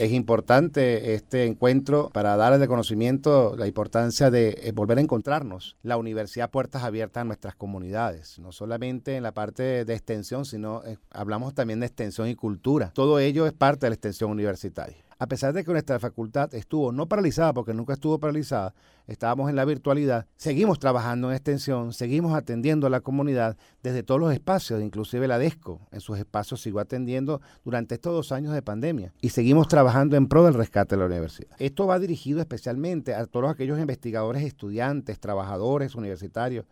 [0.00, 5.76] Es importante este encuentro para dar de conocimiento la importancia de eh, volver a encontrarnos.
[5.82, 10.82] La universidad puertas abiertas a nuestras comunidades, no solamente en la parte de extensión, sino
[10.86, 12.92] eh, hablamos también de extensión y cultura.
[12.94, 16.92] Todo ello es parte de la extensión universitaria a pesar de que nuestra facultad estuvo
[16.92, 18.72] no paralizada, porque nunca estuvo paralizada,
[19.06, 24.18] estábamos en la virtualidad, seguimos trabajando en extensión, seguimos atendiendo a la comunidad desde todos
[24.18, 28.62] los espacios, inclusive la DESCO en sus espacios siguió atendiendo durante estos dos años de
[28.62, 31.54] pandemia y seguimos trabajando en pro del rescate de la universidad.
[31.58, 36.64] Esto va dirigido especialmente a todos aquellos investigadores, estudiantes, trabajadores universitarios,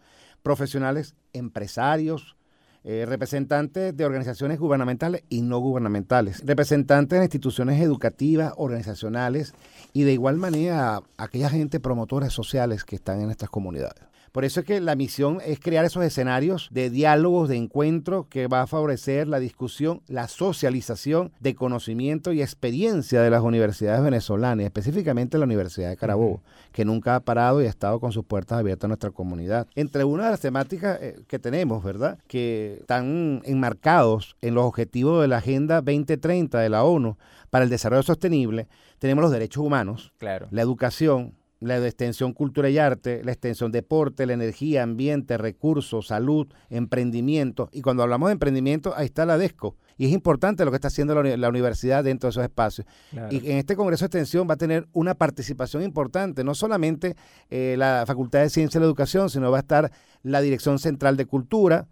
[0.42, 2.37] profesionales, empresarios,
[2.84, 9.52] eh, representantes de organizaciones gubernamentales y no gubernamentales, representantes de instituciones educativas, organizacionales
[9.92, 14.04] y de igual manera aquella gente promotores sociales que están en estas comunidades.
[14.32, 18.46] Por eso es que la misión es crear esos escenarios de diálogos, de encuentro que
[18.46, 24.64] va a favorecer la discusión, la socialización de conocimiento y experiencia de las universidades venezolanas,
[24.64, 28.58] específicamente la Universidad de Carabobo, que nunca ha parado y ha estado con sus puertas
[28.58, 29.66] abiertas a nuestra comunidad.
[29.74, 32.18] Entre una de las temáticas eh, que tenemos, ¿verdad?
[32.26, 37.16] Que están enmarcados en los objetivos de la Agenda 2030 de la ONU
[37.50, 40.12] para el desarrollo sostenible, tenemos los derechos humanos,
[40.50, 46.46] la educación, la extensión cultura y arte, la extensión deporte, la energía, ambiente, recursos, salud,
[46.70, 47.68] emprendimiento.
[47.72, 49.76] Y cuando hablamos de emprendimiento, ahí está la DESCO.
[49.96, 52.86] Y es importante lo que está haciendo la, universidad dentro de esos espacios.
[53.30, 57.16] Y en este Congreso de Extensión va a tener una participación importante, no solamente
[57.50, 59.90] eh, la Facultad de Ciencia y la Educación, sino va a estar
[60.22, 61.88] la Dirección Central de Cultura,